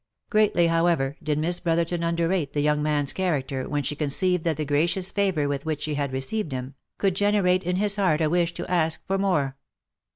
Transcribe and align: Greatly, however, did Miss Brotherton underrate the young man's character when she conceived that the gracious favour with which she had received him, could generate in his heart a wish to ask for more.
Greatly, 0.31 0.65
however, 0.65 1.15
did 1.21 1.37
Miss 1.37 1.59
Brotherton 1.59 2.01
underrate 2.01 2.53
the 2.53 2.61
young 2.61 2.81
man's 2.81 3.13
character 3.13 3.69
when 3.69 3.83
she 3.83 3.95
conceived 3.95 4.43
that 4.45 4.57
the 4.57 4.65
gracious 4.65 5.11
favour 5.11 5.47
with 5.47 5.63
which 5.63 5.83
she 5.83 5.93
had 5.93 6.11
received 6.11 6.51
him, 6.51 6.73
could 6.97 7.13
generate 7.15 7.63
in 7.63 7.75
his 7.75 7.97
heart 7.97 8.19
a 8.19 8.27
wish 8.27 8.51
to 8.55 8.65
ask 8.65 9.05
for 9.05 9.19
more. 9.19 9.57